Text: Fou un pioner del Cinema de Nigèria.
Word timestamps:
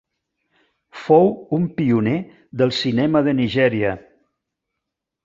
Fou 1.01 1.29
un 1.57 1.67
pioner 1.81 2.13
del 2.63 2.73
Cinema 2.79 3.21
de 3.29 3.35
Nigèria. 3.41 3.93